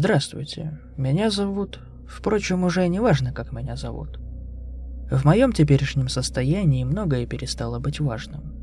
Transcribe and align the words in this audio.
Здравствуйте, 0.00 0.78
меня 0.96 1.28
зовут... 1.28 1.78
Впрочем, 2.08 2.64
уже 2.64 2.88
не 2.88 3.00
важно, 3.00 3.34
как 3.34 3.52
меня 3.52 3.76
зовут. 3.76 4.18
В 5.10 5.26
моем 5.26 5.52
теперешнем 5.52 6.08
состоянии 6.08 6.84
многое 6.84 7.26
перестало 7.26 7.80
быть 7.80 8.00
важным. 8.00 8.54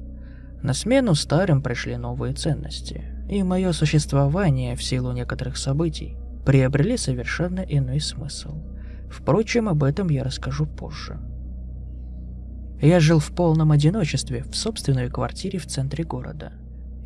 На 0.63 0.73
смену 0.73 1.13
старым 1.13 1.62
пришли 1.62 1.96
новые 1.96 2.34
ценности, 2.34 3.04
и 3.30 3.44
мое 3.44 3.72
существование 3.73 4.76
в 4.76 4.84
силу 4.84 5.12
некоторых 5.12 5.58
событий 5.58 6.18
приобрели 6.44 6.98
совершенно 6.98 7.60
иной 7.60 7.99
смысл. 7.99 8.55
Впрочем, 9.08 9.70
об 9.70 9.84
этом 9.84 10.10
я 10.10 10.24
расскажу 10.24 10.66
позже. 10.66 11.20
Я 12.82 12.99
жил 12.99 13.20
в 13.20 13.30
полном 13.30 13.72
одиночестве 13.72 14.41
в 14.41 14.55
собственной 14.55 15.12
квартире 15.12 15.60
в 15.60 15.68
центре 15.68 16.04
города. 16.04 16.54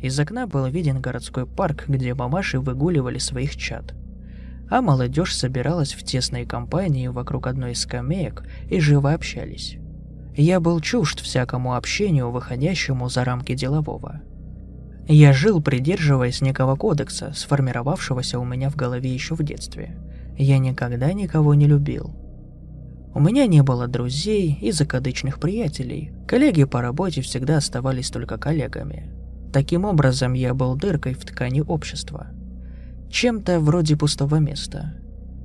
Из 0.00 0.18
окна 0.18 0.46
был 0.46 0.64
виден 0.68 1.02
городской 1.02 1.46
парк, 1.46 1.84
где 1.86 2.14
мамаши 2.14 2.58
выгуливали 2.58 3.18
своих 3.18 3.56
чад– 3.56 3.94
а 4.68 4.80
молодежь 4.80 5.34
собиралась 5.34 5.92
в 5.92 6.02
тесной 6.02 6.46
компании 6.46 7.08
вокруг 7.08 7.46
одной 7.46 7.72
из 7.72 7.80
скамеек 7.80 8.44
и 8.70 8.80
живо 8.80 9.12
общались. 9.12 9.76
Я 10.34 10.60
был 10.60 10.80
чужд 10.80 11.20
всякому 11.20 11.74
общению, 11.74 12.30
выходящему 12.30 13.08
за 13.08 13.24
рамки 13.24 13.54
делового. 13.54 14.22
Я 15.06 15.32
жил, 15.32 15.60
придерживаясь 15.60 16.40
некого 16.40 16.76
кодекса, 16.76 17.32
сформировавшегося 17.34 18.38
у 18.38 18.44
меня 18.44 18.70
в 18.70 18.76
голове 18.76 19.12
еще 19.12 19.34
в 19.34 19.42
детстве. 19.42 19.98
Я 20.38 20.58
никогда 20.58 21.12
никого 21.12 21.52
не 21.54 21.66
любил. 21.66 22.14
У 23.14 23.20
меня 23.20 23.46
не 23.46 23.62
было 23.62 23.88
друзей 23.88 24.58
и 24.62 24.72
закадычных 24.72 25.38
приятелей. 25.38 26.12
Коллеги 26.26 26.64
по 26.64 26.80
работе 26.80 27.20
всегда 27.20 27.58
оставались 27.58 28.08
только 28.08 28.38
коллегами. 28.38 29.10
Таким 29.52 29.84
образом, 29.84 30.32
я 30.32 30.54
был 30.54 30.76
дыркой 30.76 31.12
в 31.12 31.26
ткани 31.26 31.60
общества– 31.60 32.28
чем-то 33.12 33.60
вроде 33.60 33.94
пустого 33.96 34.36
места. 34.36 34.94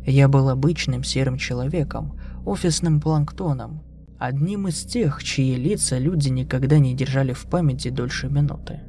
Я 0.05 0.29
был 0.29 0.49
обычным 0.49 1.03
серым 1.03 1.37
человеком, 1.37 2.17
офисным 2.45 3.01
планктоном, 3.01 3.83
одним 4.17 4.69
из 4.69 4.83
тех, 4.83 5.21
чьи 5.21 5.55
лица 5.55 5.97
люди 5.97 6.29
никогда 6.29 6.79
не 6.79 6.95
держали 6.95 7.33
в 7.33 7.43
памяти 7.43 7.89
дольше 7.89 8.29
минуты. 8.29 8.79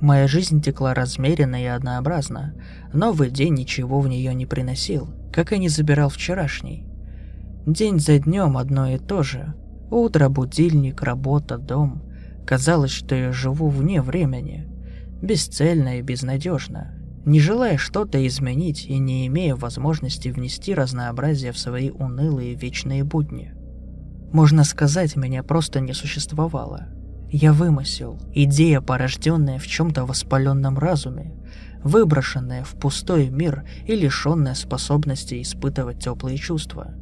Моя 0.00 0.26
жизнь 0.26 0.62
текла 0.62 0.94
размеренно 0.94 1.62
и 1.62 1.66
однообразно. 1.66 2.54
Новый 2.94 3.30
день 3.30 3.54
ничего 3.54 4.00
в 4.00 4.08
нее 4.08 4.32
не 4.32 4.46
приносил, 4.46 5.08
как 5.30 5.52
и 5.52 5.58
не 5.58 5.68
забирал 5.68 6.08
вчерашний. 6.08 6.86
День 7.66 8.00
за 8.00 8.18
днем 8.18 8.56
одно 8.56 8.88
и 8.88 8.98
то 8.98 9.22
же. 9.22 9.54
Утро, 9.90 10.30
будильник, 10.30 11.02
работа, 11.02 11.58
дом. 11.58 12.02
Казалось, 12.46 12.92
что 12.92 13.14
я 13.14 13.32
живу 13.32 13.68
вне 13.68 14.00
времени. 14.00 14.66
Бесцельно 15.20 15.98
и 15.98 16.02
безнадежно 16.02 16.97
не 17.28 17.40
желая 17.40 17.76
что-то 17.76 18.26
изменить 18.26 18.86
и 18.86 18.98
не 18.98 19.26
имея 19.26 19.54
возможности 19.54 20.28
внести 20.28 20.74
разнообразие 20.74 21.52
в 21.52 21.58
свои 21.58 21.90
унылые 21.90 22.54
вечные 22.54 23.04
будни. 23.04 23.52
Можно 24.32 24.64
сказать, 24.64 25.14
меня 25.14 25.42
просто 25.42 25.80
не 25.80 25.92
существовало. 25.92 26.88
Я 27.30 27.52
вымысел, 27.52 28.18
идея, 28.34 28.80
порожденная 28.80 29.58
в 29.58 29.66
чем-то 29.66 30.06
воспаленном 30.06 30.78
разуме, 30.78 31.34
выброшенная 31.84 32.64
в 32.64 32.72
пустой 32.72 33.28
мир 33.28 33.64
и 33.86 33.94
лишенная 33.94 34.54
способности 34.54 35.42
испытывать 35.42 36.02
теплые 36.02 36.38
чувства. 36.38 36.94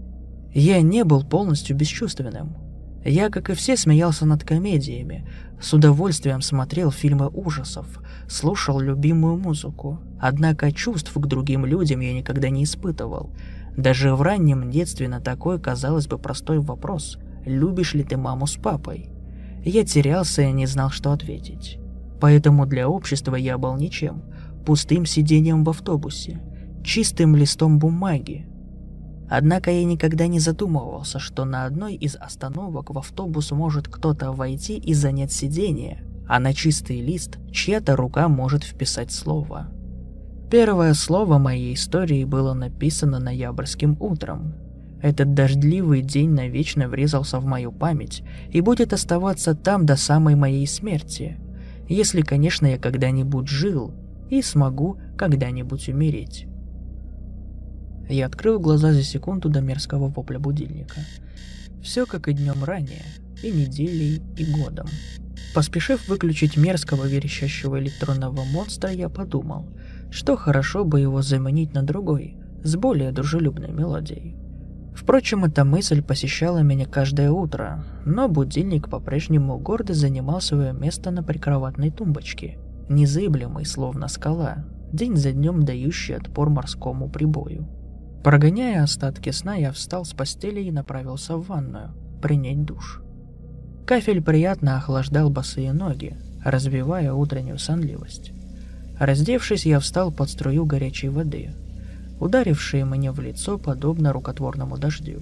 Я 0.52 0.80
не 0.80 1.04
был 1.04 1.22
полностью 1.22 1.76
бесчувственным. 1.76 2.65
Я, 3.08 3.30
как 3.30 3.50
и 3.50 3.54
все, 3.54 3.76
смеялся 3.76 4.26
над 4.26 4.42
комедиями, 4.42 5.24
с 5.60 5.72
удовольствием 5.72 6.42
смотрел 6.42 6.90
фильмы 6.90 7.28
ужасов, 7.28 7.86
слушал 8.28 8.80
любимую 8.80 9.36
музыку. 9.36 10.00
Однако 10.20 10.72
чувств 10.72 11.12
к 11.14 11.26
другим 11.26 11.64
людям 11.64 12.00
я 12.00 12.12
никогда 12.12 12.48
не 12.48 12.64
испытывал. 12.64 13.30
Даже 13.76 14.16
в 14.16 14.22
раннем 14.22 14.72
детстве 14.72 15.08
на 15.08 15.20
такой, 15.20 15.60
казалось 15.60 16.08
бы, 16.08 16.18
простой 16.18 16.58
вопрос 16.58 17.18
«Любишь 17.44 17.94
ли 17.94 18.02
ты 18.02 18.16
маму 18.16 18.48
с 18.48 18.56
папой?» 18.56 19.08
Я 19.64 19.84
терялся 19.84 20.42
и 20.42 20.50
не 20.50 20.66
знал, 20.66 20.90
что 20.90 21.12
ответить. 21.12 21.78
Поэтому 22.20 22.66
для 22.66 22.88
общества 22.88 23.36
я 23.36 23.56
был 23.56 23.76
ничем, 23.76 24.24
пустым 24.64 25.06
сидением 25.06 25.62
в 25.62 25.70
автобусе, 25.70 26.40
чистым 26.82 27.36
листом 27.36 27.78
бумаги. 27.78 28.48
Однако 29.28 29.70
я 29.70 29.84
никогда 29.84 30.26
не 30.28 30.38
задумывался, 30.38 31.18
что 31.18 31.44
на 31.44 31.64
одной 31.64 31.94
из 31.94 32.16
остановок 32.16 32.90
в 32.90 32.98
автобус 32.98 33.50
может 33.50 33.88
кто-то 33.88 34.32
войти 34.32 34.76
и 34.76 34.94
занять 34.94 35.32
сиденье, 35.32 36.02
а 36.28 36.38
на 36.38 36.54
чистый 36.54 37.00
лист 37.00 37.38
чья-то 37.50 37.96
рука 37.96 38.28
может 38.28 38.62
вписать 38.62 39.10
слово. 39.10 39.68
Первое 40.50 40.94
слово 40.94 41.38
моей 41.38 41.74
истории 41.74 42.24
было 42.24 42.54
написано 42.54 43.18
ноябрьским 43.18 43.96
утром. 43.98 44.54
Этот 45.02 45.34
дождливый 45.34 46.02
день 46.02 46.30
навечно 46.30 46.88
врезался 46.88 47.40
в 47.40 47.44
мою 47.44 47.72
память 47.72 48.22
и 48.50 48.60
будет 48.60 48.92
оставаться 48.92 49.54
там 49.54 49.86
до 49.86 49.96
самой 49.96 50.36
моей 50.36 50.66
смерти, 50.68 51.36
если, 51.88 52.22
конечно, 52.22 52.66
я 52.66 52.78
когда-нибудь 52.78 53.48
жил 53.48 53.92
и 54.30 54.40
смогу 54.40 54.98
когда-нибудь 55.16 55.88
умереть. 55.88 56.46
Я 58.08 58.26
открыл 58.26 58.60
глаза 58.60 58.92
за 58.92 59.02
секунду 59.02 59.48
до 59.48 59.60
мерзкого 59.60 60.08
вопля 60.08 60.38
будильника. 60.38 61.00
Все 61.82 62.06
как 62.06 62.28
и 62.28 62.32
днем 62.32 62.62
ранее, 62.62 63.02
и 63.42 63.50
неделей, 63.50 64.22
и 64.36 64.44
годом. 64.44 64.86
Поспешив 65.54 66.08
выключить 66.08 66.56
мерзкого 66.56 67.06
верещащего 67.06 67.80
электронного 67.80 68.44
монстра, 68.44 68.90
я 68.90 69.08
подумал, 69.08 69.68
что 70.10 70.36
хорошо 70.36 70.84
бы 70.84 71.00
его 71.00 71.22
заменить 71.22 71.74
на 71.74 71.82
другой, 71.82 72.36
с 72.62 72.76
более 72.76 73.10
дружелюбной 73.10 73.72
мелодией. 73.72 74.36
Впрочем, 74.94 75.44
эта 75.44 75.64
мысль 75.64 76.02
посещала 76.02 76.58
меня 76.58 76.86
каждое 76.86 77.30
утро, 77.30 77.84
но 78.04 78.28
будильник 78.28 78.88
по-прежнему 78.88 79.58
гордо 79.58 79.94
занимал 79.94 80.40
свое 80.40 80.72
место 80.72 81.10
на 81.10 81.22
прикроватной 81.22 81.90
тумбочке, 81.90 82.58
незыблемый, 82.88 83.66
словно 83.66 84.08
скала, 84.08 84.64
день 84.92 85.16
за 85.16 85.32
днем 85.32 85.64
дающий 85.64 86.14
отпор 86.14 86.50
морскому 86.50 87.10
прибою. 87.10 87.68
Прогоняя 88.26 88.82
остатки 88.82 89.30
сна, 89.30 89.54
я 89.54 89.70
встал 89.70 90.04
с 90.04 90.12
постели 90.12 90.60
и 90.60 90.72
направился 90.72 91.36
в 91.36 91.46
ванную, 91.46 91.92
принять 92.20 92.64
душ. 92.64 93.00
Кафель 93.86 94.20
приятно 94.20 94.78
охлаждал 94.78 95.30
босые 95.30 95.72
ноги, 95.72 96.16
развивая 96.44 97.12
утреннюю 97.12 97.60
сонливость. 97.60 98.32
Раздевшись, 98.98 99.64
я 99.64 99.78
встал 99.78 100.10
под 100.10 100.28
струю 100.28 100.66
горячей 100.66 101.08
воды, 101.08 101.52
ударившей 102.18 102.82
мне 102.82 103.12
в 103.12 103.20
лицо 103.20 103.58
подобно 103.58 104.12
рукотворному 104.12 104.76
дождю. 104.76 105.20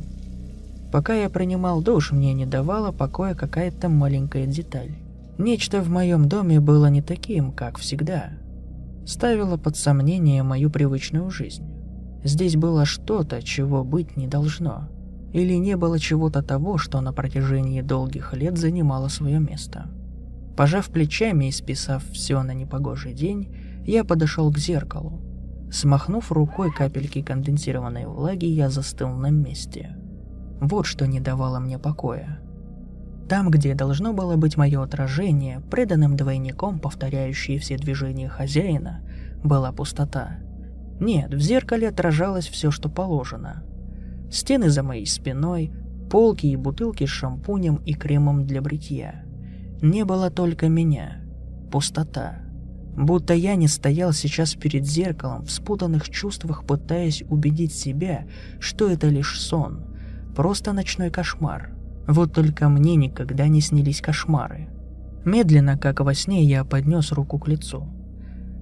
Пока 0.91 1.13
я 1.13 1.29
принимал 1.29 1.83
душ, 1.83 2.11
мне 2.11 2.33
не 2.33 2.47
давала 2.47 2.91
покоя 2.91 3.35
какая-то 3.35 3.91
маленькая 3.91 4.47
деталь. 4.47 4.93
Нечто 5.37 5.83
в 5.83 5.91
моем 5.91 6.27
доме 6.27 6.59
было 6.59 6.87
не 6.87 7.03
таким, 7.03 7.53
как 7.53 7.77
всегда. 7.77 8.31
Ставило 9.07 9.59
под 9.59 9.77
сомнение 9.77 10.43
мою 10.43 10.71
привычную 10.71 11.31
жизнь. 11.31 11.74
Здесь 12.25 12.57
было 12.57 12.87
что-то, 12.87 13.43
чего 13.43 13.85
быть 13.85 14.17
не 14.17 14.27
должно. 14.27 14.89
Или 15.33 15.55
не 15.55 15.77
было 15.77 15.99
чего-то 15.99 16.43
того, 16.43 16.79
что 16.79 17.01
на 17.03 17.13
протяжении 17.13 17.83
долгих 17.83 18.33
лет 18.33 18.57
занимало 18.57 19.09
свое 19.09 19.39
место. 19.39 19.91
Пожав 20.57 20.89
плечами 20.89 21.47
и 21.47 21.53
списав 21.53 22.05
все 22.11 22.43
на 22.43 22.55
непогожий 22.55 23.13
день, 23.13 23.55
я 23.85 24.05
подошел 24.05 24.51
к 24.51 24.59
зеркалу. 24.59 25.21
Смахнув 25.71 26.31
рукой 26.33 26.73
капельки 26.73 27.21
конденсированной 27.21 28.07
влаги, 28.07 28.47
я 28.47 28.71
застыл 28.71 29.09
на 29.09 29.31
месте. 29.31 29.97
Вот 30.61 30.87
что 30.87 31.07
не 31.07 31.21
давало 31.21 31.59
мне 31.59 31.79
покоя. 31.79 32.39
Там, 33.29 33.51
где 33.51 33.75
должно 33.75 34.13
было 34.13 34.37
быть 34.37 34.57
мое 34.57 34.83
отражение, 34.83 35.61
преданным 35.71 36.17
двойником, 36.17 36.79
повторяющие 36.79 37.59
все 37.59 37.77
движения 37.77 38.29
хозяина, 38.29 39.01
была 39.43 39.73
пустота. 39.73 40.39
Нет, 41.05 41.35
в 41.35 41.39
зеркале 41.39 41.91
отражалось 41.91 42.49
все, 42.49 42.71
что 42.71 42.89
положено. 42.89 43.63
Стены 44.31 44.71
за 44.71 44.83
моей 44.83 45.05
спиной, 45.05 45.71
полки 46.11 46.47
и 46.47 46.57
бутылки 46.57 47.05
с 47.05 47.11
шампунем 47.11 47.77
и 47.85 47.93
кремом 47.93 48.47
для 48.47 48.63
бритья. 48.63 49.23
Не 49.83 50.07
было 50.07 50.31
только 50.31 50.71
меня. 50.71 51.21
Пустота. 51.71 52.39
Будто 52.97 53.35
я 53.35 53.55
не 53.55 53.69
стоял 53.69 54.15
сейчас 54.15 54.55
перед 54.55 54.87
зеркалом, 54.87 55.45
в 55.45 55.51
спутанных 55.51 56.09
чувствах 56.09 56.65
пытаясь 56.65 57.23
убедить 57.29 57.75
себя, 57.75 58.27
что 58.59 58.89
это 58.89 59.09
лишь 59.09 59.39
сон. 59.39 59.85
Просто 60.35 60.73
ночной 60.73 61.11
кошмар. 61.11 61.75
Вот 62.09 62.33
только 62.33 62.71
мне 62.71 62.97
никогда 62.97 63.47
не 63.49 63.61
снились 63.61 64.01
кошмары. 64.01 64.71
Медленно, 65.27 65.77
как 65.77 66.01
во 66.01 66.15
сне, 66.15 66.45
я 66.45 66.65
поднес 66.65 67.13
руку 67.13 67.39
к 67.39 67.47
лицу. 67.47 67.87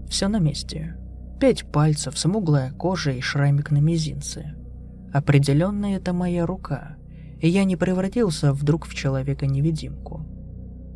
Все 0.08 0.26
на 0.26 0.40
месте. 0.40 0.96
Пять 1.42 1.64
пальцев, 1.64 2.16
смуглая 2.16 2.70
кожа 2.70 3.10
и 3.10 3.20
шрамик 3.20 3.72
на 3.72 3.78
мизинце. 3.78 4.54
Определенно 5.12 5.86
это 5.86 6.12
моя 6.12 6.46
рука, 6.46 6.94
и 7.40 7.48
я 7.48 7.64
не 7.64 7.74
превратился 7.74 8.52
вдруг 8.52 8.86
в 8.86 8.94
человека-невидимку. 8.94 10.24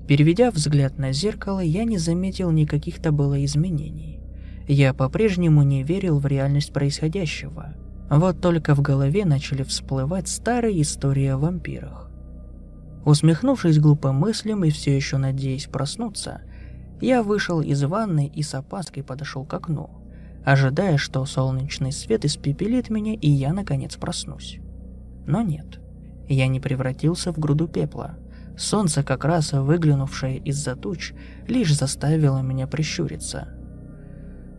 Переведя 0.06 0.52
взгляд 0.52 0.98
на 0.98 1.10
зеркало, 1.10 1.58
я 1.58 1.82
не 1.82 1.98
заметил 1.98 2.52
никаких-то 2.52 3.10
было 3.10 3.44
изменений. 3.44 4.20
Я 4.68 4.94
по-прежнему 4.94 5.64
не 5.64 5.82
верил 5.82 6.20
в 6.20 6.26
реальность 6.26 6.72
происходящего. 6.72 7.74
Вот 8.08 8.40
только 8.40 8.76
в 8.76 8.82
голове 8.82 9.24
начали 9.24 9.64
всплывать 9.64 10.28
старые 10.28 10.80
истории 10.80 11.26
о 11.26 11.38
вампирах. 11.38 12.08
Усмехнувшись 13.04 13.80
глупым 13.80 14.14
мыслям 14.14 14.64
и 14.64 14.70
все 14.70 14.94
еще 14.94 15.16
надеясь 15.16 15.66
проснуться, 15.66 16.42
я 17.00 17.24
вышел 17.24 17.60
из 17.60 17.82
ванны 17.82 18.30
и 18.32 18.44
с 18.44 18.54
опаской 18.54 19.02
подошел 19.02 19.44
к 19.44 19.52
окну, 19.52 20.05
ожидая, 20.46 20.96
что 20.96 21.26
солнечный 21.26 21.92
свет 21.92 22.24
испепелит 22.24 22.88
меня 22.88 23.12
и 23.12 23.28
я 23.28 23.52
наконец 23.52 23.96
проснусь. 23.96 24.60
Но 25.26 25.42
нет, 25.42 25.80
я 26.26 26.46
не 26.46 26.60
превратился 26.60 27.32
в 27.32 27.38
груду 27.38 27.68
пепла– 27.68 28.14
Солнце, 28.56 29.02
как 29.02 29.24
раз 29.24 29.52
выглянувшее 29.52 30.38
из-за 30.38 30.76
туч, 30.76 31.12
лишь 31.46 31.76
заставило 31.76 32.40
меня 32.40 32.66
прищуриться. 32.66 33.48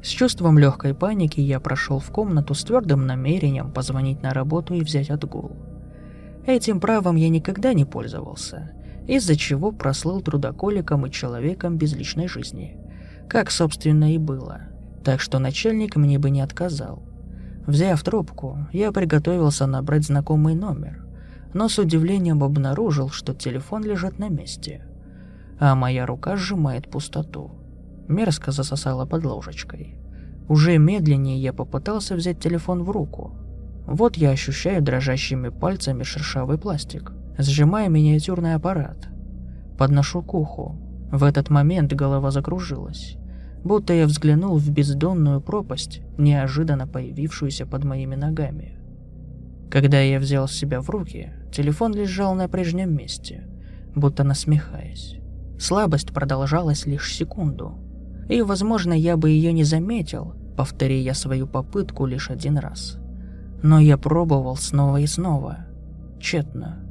С 0.03 0.09
чувством 0.09 0.59
легкой 0.59 0.93
паники 0.93 1.39
я 1.39 1.59
прошел 1.59 1.99
в 1.99 2.11
комнату 2.11 2.53
с 2.53 2.63
твердым 2.63 3.07
намерением 3.07 3.71
позвонить 3.71 4.21
на 4.21 4.33
работу 4.33 4.75
и 4.75 4.81
взять 4.81 5.09
отгул. 5.09 5.51
Этим 6.45 6.79
правом 6.79 7.15
я 7.15 7.27
никогда 7.29 7.73
не 7.73 7.85
пользовался, 7.85 8.71
из-за 9.07 9.35
чего 9.35 9.71
прослыл 9.71 10.21
трудоколиком 10.21 11.07
и 11.07 11.11
человеком 11.11 11.77
без 11.77 11.93
личной 11.93 12.27
жизни. 12.27 12.77
Как, 13.27 13.49
собственно, 13.49 14.13
и 14.13 14.19
было. 14.19 14.61
Так 15.03 15.21
что 15.21 15.39
начальник 15.39 15.95
мне 15.95 16.19
бы 16.19 16.29
не 16.29 16.41
отказал. 16.41 17.03
Взяв 17.65 18.01
трубку, 18.03 18.67
я 18.71 18.91
приготовился 18.91 19.65
набрать 19.67 20.05
знакомый 20.05 20.55
номер 20.55 21.07
но 21.53 21.69
с 21.69 21.79
удивлением 21.79 22.43
обнаружил, 22.43 23.09
что 23.09 23.33
телефон 23.33 23.83
лежит 23.83 24.19
на 24.19 24.29
месте, 24.29 24.85
а 25.59 25.75
моя 25.75 26.05
рука 26.05 26.35
сжимает 26.35 26.89
пустоту. 26.89 27.51
Мерзко 28.07 28.51
засосала 28.51 29.05
под 29.05 29.25
ложечкой. 29.25 29.97
Уже 30.47 30.77
медленнее 30.77 31.41
я 31.41 31.53
попытался 31.53 32.15
взять 32.15 32.39
телефон 32.39 32.83
в 32.83 32.91
руку. 32.91 33.35
Вот 33.85 34.17
я 34.17 34.29
ощущаю 34.29 34.81
дрожащими 34.81 35.49
пальцами 35.49 36.03
шершавый 36.03 36.57
пластик, 36.57 37.11
сжимая 37.37 37.89
миниатюрный 37.89 38.53
аппарат. 38.53 39.07
Подношу 39.77 40.21
к 40.21 40.33
уху. 40.33 40.75
В 41.11 41.23
этот 41.23 41.49
момент 41.49 41.91
голова 41.93 42.31
закружилась, 42.31 43.17
будто 43.63 43.93
я 43.93 44.05
взглянул 44.05 44.57
в 44.57 44.69
бездонную 44.69 45.41
пропасть, 45.41 46.01
неожиданно 46.17 46.87
появившуюся 46.87 47.65
под 47.65 47.83
моими 47.83 48.15
ногами. 48.15 48.77
Когда 49.69 49.99
я 49.99 50.19
взял 50.19 50.47
себя 50.47 50.81
в 50.81 50.89
руки, 50.89 51.33
телефон 51.51 51.93
лежал 51.93 52.35
на 52.35 52.47
прежнем 52.47 52.95
месте, 52.95 53.47
будто 53.95 54.23
насмехаясь. 54.23 55.17
Слабость 55.59 56.13
продолжалась 56.13 56.85
лишь 56.85 57.13
секунду. 57.13 57.77
И, 58.29 58.41
возможно, 58.41 58.93
я 58.93 59.17
бы 59.17 59.29
ее 59.29 59.51
не 59.53 59.63
заметил, 59.63 60.33
повтори 60.55 61.01
я 61.01 61.13
свою 61.13 61.47
попытку 61.47 62.05
лишь 62.05 62.29
один 62.29 62.57
раз. 62.57 62.97
Но 63.63 63.79
я 63.79 63.97
пробовал 63.97 64.55
снова 64.55 64.97
и 64.97 65.07
снова. 65.07 65.65
Тщетно. 66.19 66.83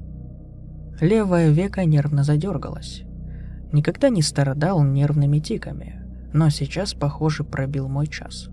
Левое 1.00 1.50
веко 1.50 1.84
нервно 1.84 2.24
задергалось. 2.24 3.02
Никогда 3.72 4.08
не 4.08 4.22
страдал 4.22 4.82
нервными 4.82 5.38
тиками, 5.38 6.05
но 6.32 6.50
сейчас, 6.50 6.94
похоже, 6.94 7.44
пробил 7.44 7.88
мой 7.88 8.06
час. 8.06 8.48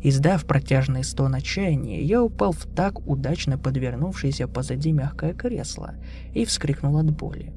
Издав 0.00 0.44
протяжный 0.44 1.02
стон 1.02 1.34
отчаяния, 1.34 2.02
я 2.02 2.22
упал 2.22 2.52
в 2.52 2.66
так 2.66 3.06
удачно 3.06 3.58
подвернувшееся 3.58 4.46
позади 4.46 4.92
мягкое 4.92 5.34
кресло 5.34 5.94
и 6.34 6.44
вскрикнул 6.44 6.98
от 6.98 7.10
боли. 7.10 7.52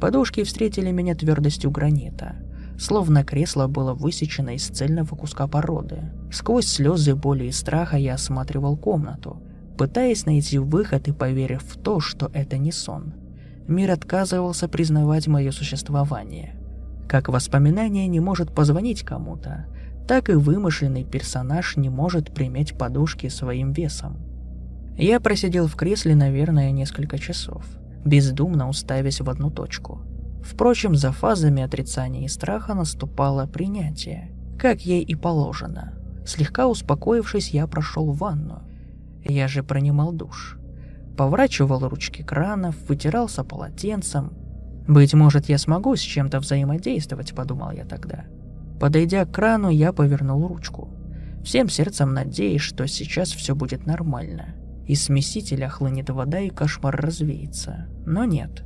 Подушки 0.00 0.44
встретили 0.44 0.90
меня 0.90 1.14
твердостью 1.14 1.70
гранита, 1.70 2.36
словно 2.78 3.24
кресло 3.24 3.66
было 3.66 3.94
высечено 3.94 4.54
из 4.54 4.66
цельного 4.68 5.16
куска 5.16 5.46
породы. 5.46 6.12
Сквозь 6.30 6.66
слезы 6.66 7.14
боли 7.14 7.44
и 7.44 7.52
страха 7.52 7.96
я 7.96 8.14
осматривал 8.14 8.76
комнату, 8.76 9.42
пытаясь 9.78 10.26
найти 10.26 10.58
выход 10.58 11.08
и 11.08 11.12
поверив 11.12 11.62
в 11.62 11.78
то, 11.78 12.00
что 12.00 12.30
это 12.34 12.58
не 12.58 12.70
сон. 12.70 13.14
Мир 13.66 13.90
отказывался 13.92 14.68
признавать 14.68 15.26
мое 15.26 15.50
существование. 15.52 16.57
Как 17.08 17.28
воспоминание 17.28 18.06
не 18.06 18.20
может 18.20 18.54
позвонить 18.54 19.02
кому-то, 19.02 19.66
так 20.06 20.28
и 20.28 20.34
вымышленный 20.34 21.04
персонаж 21.04 21.76
не 21.76 21.88
может 21.88 22.34
приметь 22.34 22.76
подушки 22.76 23.28
своим 23.28 23.72
весом. 23.72 24.18
Я 24.96 25.18
просидел 25.20 25.68
в 25.68 25.74
кресле, 25.74 26.14
наверное, 26.14 26.70
несколько 26.70 27.18
часов, 27.18 27.64
бездумно 28.04 28.68
уставясь 28.68 29.20
в 29.20 29.30
одну 29.30 29.50
точку. 29.50 30.00
Впрочем, 30.44 30.94
за 30.94 31.12
фазами 31.12 31.62
отрицания 31.62 32.24
и 32.24 32.28
страха 32.28 32.74
наступало 32.74 33.46
принятие, 33.46 34.30
как 34.58 34.80
ей 34.82 35.02
и 35.02 35.14
положено. 35.14 35.94
Слегка 36.26 36.66
успокоившись, 36.66 37.50
я 37.50 37.66
прошел 37.66 38.12
в 38.12 38.18
ванну. 38.18 38.62
Я 39.24 39.48
же 39.48 39.62
принимал 39.62 40.12
душ. 40.12 40.58
Поворачивал 41.16 41.88
ручки 41.88 42.22
кранов, 42.22 42.76
вытирался 42.88 43.44
полотенцем. 43.44 44.32
«Быть 44.88 45.12
может, 45.12 45.50
я 45.50 45.58
смогу 45.58 45.94
с 45.96 46.00
чем-то 46.00 46.40
взаимодействовать»,— 46.40 47.34
подумал 47.36 47.72
я 47.72 47.84
тогда. 47.84 48.24
Подойдя 48.80 49.26
к 49.26 49.32
крану, 49.32 49.68
я 49.68 49.92
повернул 49.92 50.48
ручку. 50.48 50.88
Всем 51.44 51.68
сердцем 51.68 52.14
надеясь, 52.14 52.62
что 52.62 52.86
сейчас 52.88 53.30
все 53.32 53.54
будет 53.54 53.84
нормально. 53.84 54.54
Из 54.86 55.04
смесителя 55.04 55.68
хлынет 55.68 56.08
вода 56.08 56.40
и 56.40 56.48
кошмар 56.48 56.96
развеется. 56.96 57.86
Но 58.06 58.24
нет. 58.24 58.64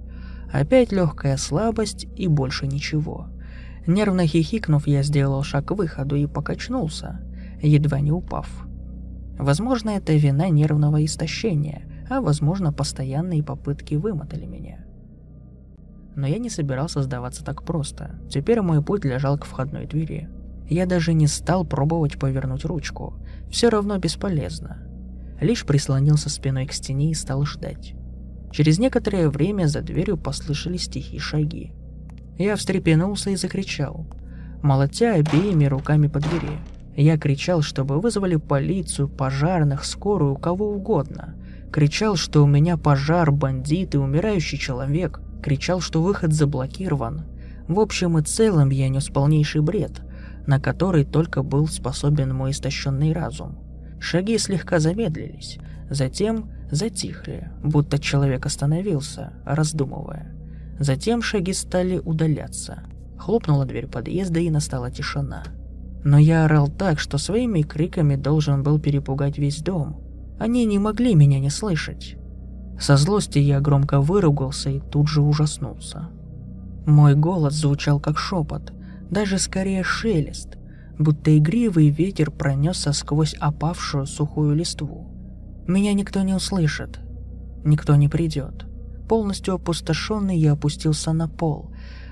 Опять 0.52 0.92
легкая 0.92 1.36
слабость 1.36 2.06
и 2.16 2.28
больше 2.28 2.68
ничего. 2.68 3.26
Нервно 3.88 4.24
хихикнув, 4.24 4.86
я 4.86 5.02
сделал 5.02 5.42
шаг 5.42 5.66
к 5.66 5.70
выходу 5.72 6.14
и 6.14 6.26
покачнулся, 6.26 7.20
едва 7.60 7.98
не 7.98 8.12
упав. 8.12 8.48
Возможно, 9.38 9.90
это 9.90 10.12
вина 10.12 10.50
нервного 10.50 11.04
истощения, 11.04 11.82
а 12.08 12.20
возможно, 12.20 12.72
постоянные 12.72 13.42
попытки 13.42 13.96
вымотали 13.96 14.46
меня. 14.46 14.84
Но 16.14 16.26
я 16.26 16.38
не 16.38 16.50
собирался 16.50 17.02
сдаваться 17.02 17.44
так 17.44 17.64
просто. 17.64 18.16
Теперь 18.28 18.60
мой 18.60 18.82
путь 18.82 19.04
лежал 19.04 19.38
к 19.38 19.46
входной 19.46 19.86
двери. 19.86 20.28
Я 20.68 20.86
даже 20.86 21.14
не 21.14 21.26
стал 21.26 21.64
пробовать 21.64 22.18
повернуть 22.18 22.64
ручку. 22.64 23.14
Все 23.50 23.68
равно 23.68 23.98
бесполезно. 23.98 24.78
Лишь 25.40 25.64
прислонился 25.64 26.28
спиной 26.28 26.66
к 26.66 26.72
стене 26.72 27.10
и 27.10 27.14
стал 27.14 27.44
ждать. 27.44 27.94
Через 28.52 28.78
некоторое 28.78 29.28
время 29.28 29.66
за 29.66 29.80
дверью 29.80 30.18
послышались 30.18 30.86
тихие 30.86 31.20
шаги. 31.20 31.72
Я 32.38 32.56
встрепенулся 32.56 33.30
и 33.30 33.36
закричал, 33.36 34.06
молотя 34.62 35.14
обеими 35.14 35.64
руками 35.64 36.08
по 36.08 36.20
двери. 36.20 36.58
Я 36.94 37.18
кричал, 37.18 37.62
чтобы 37.62 38.00
вызвали 38.00 38.36
полицию, 38.36 39.08
пожарных, 39.08 39.84
скорую, 39.84 40.36
кого 40.36 40.70
угодно. 40.72 41.34
Кричал, 41.72 42.16
что 42.16 42.44
у 42.44 42.46
меня 42.46 42.76
пожар, 42.76 43.32
бандиты, 43.32 43.98
умирающий 43.98 44.58
человек– 44.58 45.20
кричал, 45.42 45.80
что 45.80 46.02
выход 46.02 46.32
заблокирован. 46.32 47.24
В 47.68 47.78
общем 47.80 48.18
и 48.18 48.22
целом 48.22 48.70
я 48.70 48.88
нес 48.88 49.08
полнейший 49.08 49.60
бред, 49.60 50.00
на 50.46 50.60
который 50.60 51.04
только 51.04 51.42
был 51.42 51.66
способен 51.68 52.34
мой 52.34 52.52
истощенный 52.52 53.12
разум. 53.12 53.58
Шаги 54.00 54.38
слегка 54.38 54.78
замедлились, 54.80 55.58
затем 55.88 56.50
затихли, 56.70 57.50
будто 57.62 57.98
человек 57.98 58.46
остановился, 58.46 59.32
раздумывая. 59.44 60.34
Затем 60.78 61.22
шаги 61.22 61.52
стали 61.52 61.98
удаляться. 61.98 62.82
Хлопнула 63.18 63.64
дверь 63.64 63.86
подъезда 63.86 64.40
и 64.40 64.50
настала 64.50 64.90
тишина. 64.90 65.44
Но 66.04 66.18
я 66.18 66.44
орал 66.46 66.68
так, 66.68 66.98
что 66.98 67.18
своими 67.18 67.62
криками 67.62 68.16
должен 68.16 68.64
был 68.64 68.80
перепугать 68.80 69.38
весь 69.38 69.60
дом. 69.60 70.00
Они 70.40 70.64
не 70.64 70.80
могли 70.80 71.14
меня 71.14 71.38
не 71.38 71.50
слышать. 71.50 72.16
Со 72.82 72.96
злости 72.96 73.38
я 73.38 73.60
громко 73.60 74.00
выругался 74.00 74.70
и 74.70 74.80
тут 74.80 75.06
же 75.06 75.22
ужаснулся. 75.22 76.08
Мой 76.84 77.14
голос 77.14 77.54
звучал 77.54 78.00
как 78.00 78.18
шепот, 78.18 78.72
даже 79.08 79.38
скорее 79.38 79.84
шелест, 79.84 80.58
будто 80.98 81.38
игривый 81.38 81.90
ветер 81.90 82.32
пронесся 82.32 82.92
сквозь 82.92 83.34
опавшую 83.34 84.06
сухую 84.06 84.56
листву. 84.56 85.06
Меня 85.68 85.94
никто 85.94 86.22
не 86.22 86.34
услышит, 86.34 86.98
никто 87.64 87.94
не 87.94 88.08
придет. 88.08 88.66
Полностью 89.08 89.54
опустошенный 89.54 90.36
я 90.36 90.54
опустился 90.54 91.12
на 91.12 91.28
пол, 91.28 91.70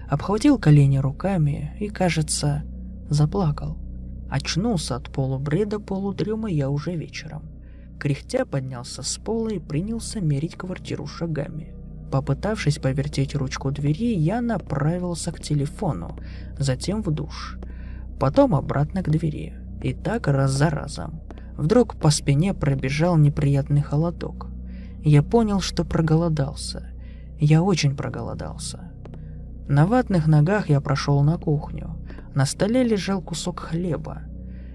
обхватил 0.09 0.57
колени 0.57 0.99
руками 0.99 1.77
и, 1.81 1.89
кажется, 1.89 2.63
заплакал. 3.09 3.77
Очнулся 4.31 4.95
от 4.95 5.11
полубреда 5.11 5.81
полудрема 5.81 6.49
я 6.49 6.71
уже 6.71 6.95
вечером. 6.95 7.60
Кряхтя 8.01 8.47
поднялся 8.47 9.03
с 9.03 9.19
пола 9.19 9.51
и 9.51 9.59
принялся 9.59 10.21
мерить 10.21 10.57
квартиру 10.57 11.07
шагами. 11.07 11.75
Попытавшись 12.11 12.79
повертеть 12.79 13.35
ручку 13.35 13.71
двери, 13.71 14.15
я 14.15 14.41
направился 14.41 15.33
к 15.33 15.41
телефону, 15.41 16.17
затем 16.59 17.03
в 17.03 17.11
душ, 17.11 17.59
потом 18.19 18.55
обратно 18.55 19.03
к 19.03 19.11
двери. 19.11 19.55
И 19.83 19.93
так 19.93 20.29
раз 20.29 20.51
за 20.51 20.71
разом. 20.71 21.21
Вдруг 21.59 21.97
по 21.97 22.09
спине 22.11 22.55
пробежал 22.55 23.19
неприятный 23.19 23.83
холодок. 23.83 24.47
Я 25.05 25.23
понял, 25.23 25.61
что 25.61 25.85
проголодался. 25.85 26.91
Я 27.39 27.63
очень 27.63 27.95
проголодался. 27.95 28.93
На 29.69 29.87
ватных 29.87 30.27
ногах 30.27 30.71
я 30.71 30.81
прошел 30.81 31.23
на 31.23 31.37
кухню. 31.37 31.97
На 32.35 32.47
столе 32.47 32.83
лежал 32.83 33.21
кусок 33.21 33.61
хлеба, 33.61 34.23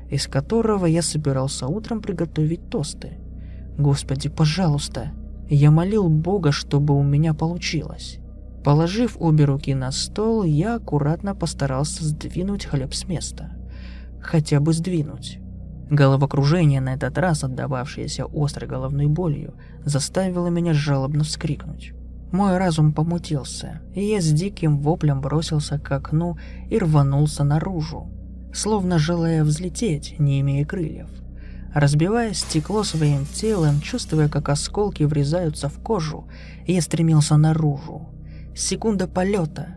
из 0.10 0.28
которого 0.28 0.86
я 0.86 1.02
собирался 1.02 1.68
утром 1.68 2.02
приготовить 2.02 2.70
тосты. 2.70 3.18
Господи, 3.78 4.30
пожалуйста, 4.30 5.12
я 5.50 5.72
молил 5.72 6.10
Бога, 6.10 6.52
чтобы 6.52 6.98
у 6.98 7.04
меня 7.04 7.34
получилось. 7.34 8.20
Положив 8.64 9.18
обе 9.20 9.46
руки 9.46 9.76
на 9.76 9.92
стол, 9.92 10.44
я 10.44 10.76
аккуратно 10.76 11.36
постарался 11.36 12.04
сдвинуть 12.04 12.66
хлеб 12.66 12.94
с 12.94 13.08
места. 13.08 13.52
Хотя 14.22 14.60
бы 14.60 14.74
сдвинуть. 14.74 15.40
Головокружение, 15.90 16.82
на 16.82 16.96
этот 16.96 17.18
раз 17.20 17.44
отдававшееся 17.44 18.26
острой 18.34 18.68
головной 18.68 19.06
болью, 19.06 19.54
заставило 19.84 20.48
меня 20.48 20.74
жалобно 20.74 21.24
вскрикнуть. 21.24 21.94
Мой 22.32 22.58
разум 22.58 22.92
помутился, 22.92 23.82
и 23.94 24.04
я 24.04 24.20
с 24.20 24.32
диким 24.32 24.80
воплем 24.80 25.22
бросился 25.22 25.78
к 25.78 25.92
окну 25.92 26.38
и 26.70 26.80
рванулся 26.80 27.44
наружу, 27.44 28.10
словно 28.56 28.98
желая 28.98 29.44
взлететь, 29.44 30.16
не 30.18 30.40
имея 30.40 30.66
крыльев. 30.66 31.10
Разбивая 31.74 32.34
стекло 32.34 32.84
своим 32.84 33.26
телом, 33.26 33.82
чувствуя, 33.82 34.30
как 34.30 34.48
осколки 34.48 35.04
врезаются 35.04 35.68
в 35.68 35.78
кожу, 35.80 36.30
я 36.66 36.82
стремился 36.82 37.36
наружу. 37.36 38.08
Секунда 38.56 39.08
полета, 39.08 39.76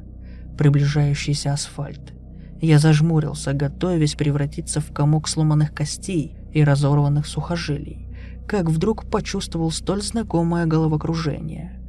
приближающийся 0.57 1.53
асфальт. 1.53 2.15
Я 2.61 2.79
зажмурился, 2.79 3.53
готовясь 3.53 4.15
превратиться 4.15 4.81
в 4.81 4.93
комок 4.93 5.27
сломанных 5.27 5.75
костей 5.75 6.37
и 6.53 6.63
разорванных 6.63 7.27
сухожилий, 7.27 8.07
как 8.47 8.71
вдруг 8.71 9.11
почувствовал 9.11 9.73
столь 9.73 10.03
знакомое 10.03 10.67
головокружение. 10.67 11.81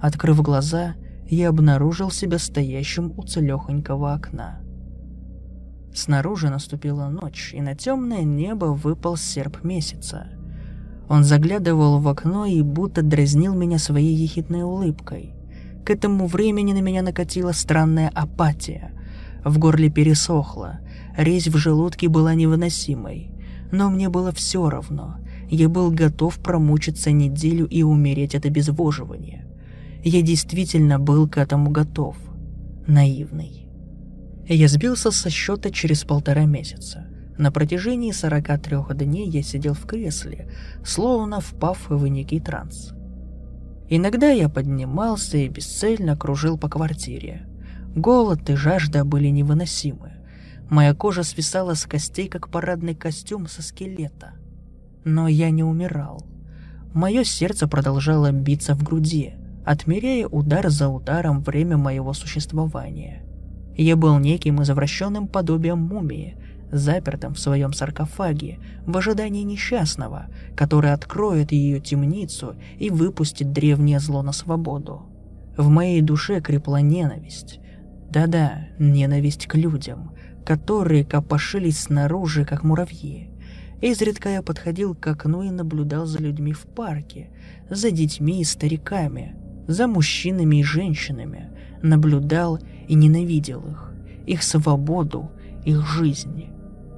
Открыв 0.00 0.40
глаза, 0.42 0.94
я 1.28 1.48
обнаружил 1.48 2.12
себя 2.12 2.38
стоящим 2.38 3.12
у 3.16 3.24
целехонького 3.24 4.14
окна. 4.14 4.60
Снаружи 5.96 6.50
наступила 6.50 7.08
ночь, 7.08 7.54
и 7.54 7.62
на 7.62 7.74
темное 7.74 8.22
небо 8.22 8.66
выпал 8.66 9.16
серп 9.16 9.64
месяца. 9.64 10.26
Он 11.08 11.24
заглядывал 11.24 12.00
в 12.00 12.08
окно 12.08 12.44
и 12.44 12.60
будто 12.60 13.00
дразнил 13.00 13.54
меня 13.54 13.78
своей 13.78 14.14
ехидной 14.14 14.62
улыбкой. 14.62 15.32
К 15.86 15.90
этому 15.90 16.26
времени 16.26 16.74
на 16.74 16.82
меня 16.82 17.00
накатила 17.00 17.52
странная 17.52 18.10
апатия. 18.10 18.92
В 19.42 19.58
горле 19.58 19.88
пересохло, 19.88 20.80
резь 21.16 21.48
в 21.48 21.56
желудке 21.56 22.08
была 22.08 22.34
невыносимой. 22.34 23.30
Но 23.72 23.88
мне 23.88 24.10
было 24.10 24.32
все 24.32 24.68
равно. 24.68 25.16
Я 25.48 25.70
был 25.70 25.90
готов 25.90 26.38
промучиться 26.40 27.10
неделю 27.10 27.66
и 27.66 27.82
умереть 27.82 28.34
от 28.34 28.44
обезвоживания. 28.44 29.46
Я 30.04 30.20
действительно 30.20 30.98
был 30.98 31.26
к 31.26 31.38
этому 31.38 31.70
готов. 31.70 32.18
Наивный. 32.86 33.65
Я 34.48 34.68
сбился 34.68 35.10
со 35.10 35.28
счета 35.28 35.70
через 35.70 36.04
полтора 36.04 36.44
месяца. 36.44 37.06
На 37.36 37.50
протяжении 37.50 38.12
43 38.12 38.94
дней 38.94 39.28
я 39.28 39.42
сидел 39.42 39.74
в 39.74 39.86
кресле, 39.86 40.48
словно 40.84 41.40
впав 41.40 41.90
в 41.90 42.06
некий 42.06 42.38
транс. 42.38 42.92
Иногда 43.88 44.30
я 44.30 44.48
поднимался 44.48 45.36
и 45.36 45.48
бесцельно 45.48 46.16
кружил 46.16 46.58
по 46.58 46.68
квартире. 46.68 47.48
Голод 47.96 48.48
и 48.48 48.54
жажда 48.54 49.04
были 49.04 49.28
невыносимы. 49.28 50.12
Моя 50.70 50.94
кожа 50.94 51.24
свисала 51.24 51.74
с 51.74 51.84
костей, 51.84 52.28
как 52.28 52.48
парадный 52.48 52.94
костюм 52.94 53.48
со 53.48 53.62
скелета. 53.62 54.34
Но 55.04 55.26
я 55.26 55.50
не 55.50 55.64
умирал. 55.64 56.24
Мое 56.94 57.24
сердце 57.24 57.66
продолжало 57.66 58.30
биться 58.30 58.74
в 58.74 58.84
груди, 58.84 59.34
отмеряя 59.64 60.28
удар 60.28 60.70
за 60.70 60.88
ударом 60.88 61.42
время 61.42 61.76
моего 61.76 62.12
существования. 62.12 63.25
Я 63.76 63.96
был 63.96 64.18
неким 64.18 64.62
извращенным 64.62 65.28
подобием 65.28 65.78
мумии, 65.78 66.36
запертым 66.72 67.34
в 67.34 67.38
своем 67.38 67.72
саркофаге, 67.72 68.58
в 68.86 68.96
ожидании 68.96 69.42
несчастного, 69.42 70.26
который 70.56 70.92
откроет 70.92 71.52
ее 71.52 71.80
темницу 71.80 72.56
и 72.78 72.90
выпустит 72.90 73.52
древнее 73.52 74.00
зло 74.00 74.22
на 74.22 74.32
свободу. 74.32 75.02
В 75.56 75.68
моей 75.68 76.00
душе 76.00 76.40
крепла 76.40 76.80
ненависть, 76.80 77.60
да-да, 78.10 78.68
ненависть 78.78 79.46
к 79.46 79.54
людям, 79.54 80.12
которые 80.44 81.04
копошились 81.04 81.80
снаружи, 81.80 82.44
как 82.44 82.62
муравьи. 82.62 83.30
Изредка 83.82 84.30
я 84.30 84.42
подходил 84.42 84.94
к 84.94 85.06
окну 85.06 85.42
и 85.42 85.50
наблюдал 85.50 86.06
за 86.06 86.18
людьми 86.18 86.52
в 86.52 86.62
парке, 86.62 87.30
за 87.68 87.90
детьми 87.90 88.40
и 88.40 88.44
стариками, 88.44 89.36
за 89.66 89.86
мужчинами 89.86 90.56
и 90.56 90.64
женщинами, 90.64 91.50
наблюдал 91.82 92.58
и 92.88 92.94
ненавидел 92.94 93.60
их, 93.60 93.92
их 94.26 94.42
свободу, 94.42 95.30
их 95.64 95.86
жизни. 95.86 96.50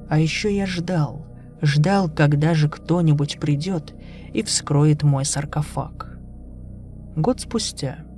А 0.08 0.18
еще 0.18 0.54
я 0.54 0.66
ждал, 0.66 1.26
ждал, 1.62 2.08
когда 2.08 2.54
же 2.54 2.68
кто-нибудь 2.68 3.38
придет 3.40 3.94
и 4.32 4.42
вскроет 4.42 5.02
мой 5.02 5.25
саркофаг. 5.25 6.18
Год 7.16 7.40
спустя– 7.40 7.99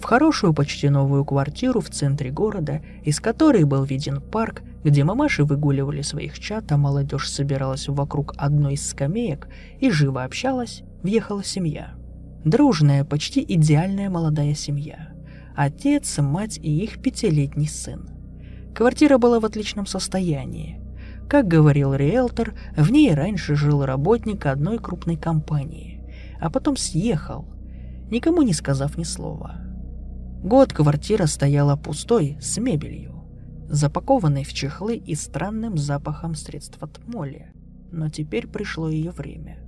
в 0.00 0.04
хорошую 0.04 0.54
почти 0.54 0.88
новую 0.88 1.26
квартиру 1.26 1.82
в 1.82 1.90
центре 1.90 2.30
города, 2.30 2.80
из 3.04 3.20
которой 3.20 3.64
был 3.64 3.84
виден 3.84 4.22
парк, 4.22 4.62
где 4.82 5.04
мамаши 5.04 5.44
выгуливали 5.44 6.00
своих 6.00 6.38
чат, 6.38 6.72
а 6.72 6.78
молодежь 6.78 7.28
собиралась 7.28 7.86
вокруг 7.86 8.32
одной 8.38 8.74
из 8.74 8.88
скамеек 8.88 9.48
и 9.78 9.90
живо 9.90 10.24
общалась, 10.24 10.82
въехала 11.02 11.44
семья. 11.44 11.90
Дружная, 12.44 13.04
почти 13.04 13.44
идеальная 13.46 14.08
молодая 14.08 14.54
семья. 14.54 15.09
Отец, 15.56 16.18
мать 16.18 16.58
и 16.58 16.84
их 16.84 17.02
пятилетний 17.02 17.68
сын. 17.68 18.08
Квартира 18.74 19.18
была 19.18 19.40
в 19.40 19.44
отличном 19.44 19.86
состоянии. 19.86 20.80
Как 21.28 21.46
говорил 21.46 21.94
риэлтор, 21.94 22.54
в 22.76 22.90
ней 22.90 23.14
раньше 23.14 23.54
жил 23.54 23.84
работник 23.84 24.46
одной 24.46 24.78
крупной 24.78 25.16
компании, 25.16 26.04
а 26.40 26.50
потом 26.50 26.76
съехал, 26.76 27.46
никому 28.10 28.42
не 28.42 28.52
сказав 28.52 28.96
ни 28.96 29.04
слова. 29.04 29.60
Год 30.42 30.72
квартира 30.72 31.26
стояла 31.26 31.76
пустой, 31.76 32.38
с 32.40 32.58
мебелью, 32.58 33.24
запакованной 33.68 34.44
в 34.44 34.52
чехлы 34.52 34.96
и 34.96 35.14
странным 35.14 35.76
запахом 35.76 36.34
средств 36.34 36.82
от 36.82 37.06
моли. 37.06 37.52
Но 37.92 38.08
теперь 38.08 38.46
пришло 38.46 38.88
ее 38.88 39.10
время. 39.10 39.58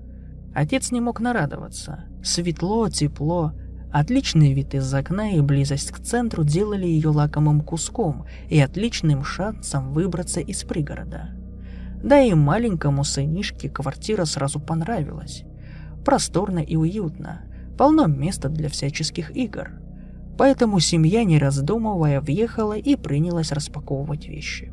Отец 0.55 0.91
не 0.91 1.01
мог 1.01 1.21
нарадоваться. 1.21 2.05
Светло, 2.23 2.89
тепло, 2.89 3.53
отличный 3.93 4.53
вид 4.53 4.75
из 4.75 4.93
окна 4.93 5.33
и 5.33 5.41
близость 5.41 5.91
к 5.91 6.01
центру 6.01 6.45
делали 6.45 6.87
ее 6.87 7.11
лакомым 7.11 7.61
куском 7.61 8.27
и 8.49 8.59
отличным 8.59 9.25
шансом 9.25 9.93
выбраться 9.93 10.41
из 10.41 10.65
пригорода. 10.65 11.31
Да 12.03 12.21
и 12.21 12.35
маленькому 12.35 13.05
сынишке 13.05 13.69
квартира 13.69 14.25
сразу 14.25 14.59
понравилась. 14.59 15.45
Просторно 16.05 16.59
и 16.59 16.75
уютно, 16.75 17.43
полно 17.79 18.07
места 18.07 18.49
для 18.49 18.69
всяческих 18.69 19.37
игр– 19.37 19.71
Поэтому 20.39 20.81
семья, 20.81 21.25
не 21.25 21.39
раздумывая, 21.39 22.21
въехала 22.21 22.77
и 22.77 22.97
принялась 22.97 23.53
распаковывать 23.53 24.27
вещи. 24.27 24.73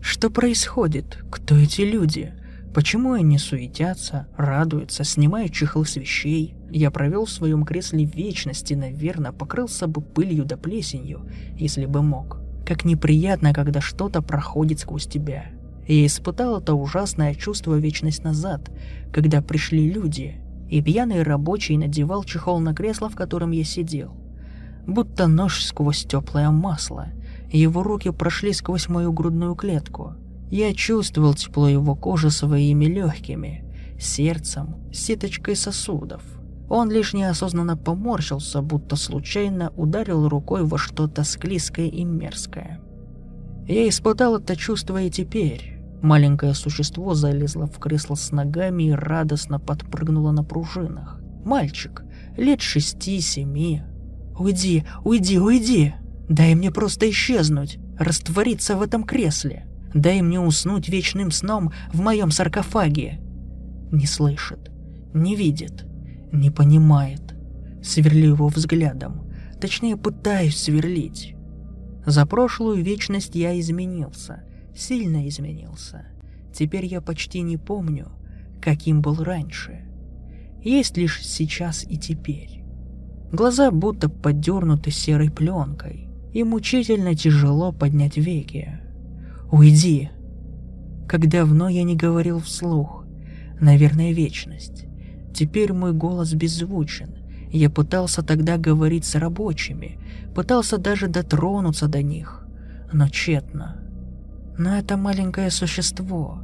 Что 0.00 0.30
происходит? 0.30 1.18
Кто 1.30 1.56
эти 1.56 1.82
люди? 1.82 2.32
Почему 2.74 3.12
они 3.12 3.38
суетятся, 3.38 4.26
радуются, 4.36 5.04
снимают 5.04 5.52
чехлы 5.52 5.84
с 5.84 5.96
вещей? 5.96 6.54
Я 6.70 6.90
провел 6.90 7.24
в 7.24 7.30
своем 7.30 7.64
кресле 7.64 8.04
вечности, 8.04 8.74
наверное, 8.74 9.32
покрылся 9.32 9.86
бы 9.86 10.00
пылью 10.00 10.44
да 10.44 10.56
плесенью, 10.56 11.28
если 11.56 11.86
бы 11.86 12.02
мог. 12.02 12.38
Как 12.66 12.84
неприятно, 12.84 13.52
когда 13.52 13.80
что-то 13.80 14.22
проходит 14.22 14.80
сквозь 14.80 15.06
тебя. 15.06 15.46
Я 15.86 16.06
испытал 16.06 16.60
это 16.60 16.74
ужасное 16.74 17.34
чувство 17.34 17.74
вечность 17.74 18.22
назад, 18.22 18.70
когда 19.12 19.42
пришли 19.42 19.90
люди, 19.90 20.36
и 20.68 20.80
пьяный 20.80 21.22
рабочий 21.22 21.76
надевал 21.76 22.22
чехол 22.22 22.60
на 22.60 22.74
кресло, 22.74 23.08
в 23.08 23.16
котором 23.16 23.50
я 23.50 23.64
сидел 23.64 24.14
будто 24.86 25.26
нож 25.26 25.64
сквозь 25.64 26.04
теплое 26.04 26.50
масло. 26.50 27.08
Его 27.50 27.82
руки 27.82 28.10
прошли 28.10 28.52
сквозь 28.52 28.88
мою 28.88 29.12
грудную 29.12 29.54
клетку. 29.54 30.14
Я 30.50 30.74
чувствовал 30.74 31.34
тепло 31.34 31.68
его 31.68 31.94
кожи 31.94 32.30
своими 32.30 32.86
легкими, 32.86 33.64
сердцем, 33.98 34.76
сеточкой 34.92 35.56
сосудов. 35.56 36.22
Он 36.70 36.90
лишь 36.90 37.12
неосознанно 37.12 37.76
поморщился, 37.76 38.62
будто 38.62 38.94
случайно 38.96 39.70
ударил 39.76 40.28
рукой 40.28 40.64
во 40.64 40.78
что-то 40.78 41.24
склизкое 41.24 41.88
и 41.88 42.04
мерзкое. 42.04 42.80
Я 43.66 43.88
испытал 43.88 44.36
это 44.36 44.56
чувство 44.56 45.02
и 45.02 45.10
теперь. 45.10 45.78
Маленькое 46.00 46.54
существо 46.54 47.14
залезло 47.14 47.66
в 47.66 47.78
кресло 47.78 48.14
с 48.14 48.30
ногами 48.30 48.84
и 48.84 48.92
радостно 48.92 49.58
подпрыгнуло 49.58 50.30
на 50.30 50.44
пружинах. 50.44 51.20
Мальчик, 51.44 52.04
лет 52.36 52.62
шести-семи. 52.62 53.82
«Уйди, 54.38 54.84
уйди, 55.04 55.38
уйди! 55.38 55.94
Дай 56.28 56.54
мне 56.54 56.70
просто 56.70 57.10
исчезнуть, 57.10 57.78
раствориться 57.98 58.76
в 58.76 58.82
этом 58.82 59.02
кресле!» 59.02 59.66
Дай 59.92 60.22
мне 60.22 60.40
уснуть 60.40 60.88
вечным 60.88 61.32
сном 61.32 61.72
в 61.92 62.00
моем 62.00 62.30
саркофаге. 62.30 63.18
Не 63.90 64.06
слышит, 64.06 64.70
не 65.12 65.34
видит, 65.34 65.84
не 66.32 66.50
понимает. 66.50 67.34
Сверлю 67.82 68.34
его 68.34 68.48
взглядом. 68.48 69.22
Точнее, 69.60 69.96
пытаюсь 69.96 70.56
сверлить. 70.56 71.34
За 72.06 72.26
прошлую 72.26 72.82
вечность 72.82 73.34
я 73.34 73.58
изменился. 73.58 74.44
Сильно 74.74 75.28
изменился. 75.28 76.06
Теперь 76.52 76.86
я 76.86 77.00
почти 77.00 77.40
не 77.42 77.56
помню, 77.56 78.08
каким 78.60 79.02
был 79.02 79.22
раньше. 79.22 79.86
Есть 80.62 80.96
лишь 80.96 81.24
сейчас 81.24 81.84
и 81.84 81.96
теперь. 81.96 82.62
Глаза 83.32 83.70
будто 83.70 84.08
подернуты 84.08 84.90
серой 84.90 85.30
пленкой, 85.30 86.08
и 86.32 86.42
мучительно 86.44 87.14
тяжело 87.14 87.72
поднять 87.72 88.16
веки. 88.16 88.80
Уйди. 89.50 90.10
Как 91.08 91.28
давно 91.28 91.68
я 91.68 91.82
не 91.82 91.96
говорил 91.96 92.40
вслух. 92.40 93.04
Наверное, 93.60 94.12
вечность. 94.12 94.86
Теперь 95.40 95.72
мой 95.72 95.94
голос 95.94 96.34
беззвучен. 96.34 97.14
Я 97.50 97.70
пытался 97.70 98.22
тогда 98.22 98.58
говорить 98.58 99.06
с 99.06 99.14
рабочими, 99.14 99.98
пытался 100.34 100.76
даже 100.76 101.08
дотронуться 101.08 101.88
до 101.88 102.02
них, 102.02 102.46
но 102.92 103.08
тщетно. 103.08 103.80
Но 104.58 104.76
это 104.76 104.98
маленькое 104.98 105.50
существо. 105.50 106.42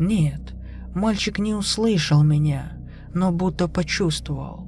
Нет, 0.00 0.56
мальчик 0.96 1.38
не 1.38 1.54
услышал 1.54 2.24
меня, 2.24 2.72
но 3.14 3.30
будто 3.30 3.68
почувствовал. 3.68 4.66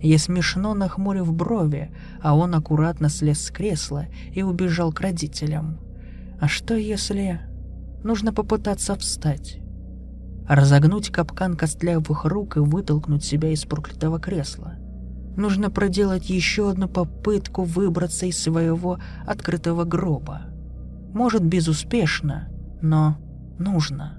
Я 0.00 0.18
смешно 0.18 0.72
нахмурив 0.72 1.30
брови, 1.30 1.90
а 2.22 2.34
он 2.34 2.54
аккуратно 2.54 3.10
слез 3.10 3.42
с 3.42 3.50
кресла 3.50 4.06
и 4.32 4.40
убежал 4.42 4.90
к 4.90 5.02
родителям. 5.02 5.80
А 6.40 6.48
что 6.48 6.74
если... 6.74 7.42
Нужно 8.02 8.32
попытаться 8.32 8.94
встать. 8.94 9.58
Разогнуть 10.48 11.10
капкан 11.10 11.56
костлявых 11.56 12.24
рук 12.24 12.56
и 12.56 12.60
вытолкнуть 12.60 13.24
себя 13.24 13.50
из 13.50 13.64
проклятого 13.64 14.20
кресла. 14.20 14.74
Нужно 15.36 15.70
проделать 15.70 16.30
еще 16.30 16.70
одну 16.70 16.88
попытку 16.88 17.64
выбраться 17.64 18.26
из 18.26 18.38
своего 18.38 18.98
открытого 19.26 19.84
гроба. 19.84 20.42
Может, 21.12 21.44
безуспешно, 21.44 22.48
но 22.80 23.18
нужно. 23.58 24.18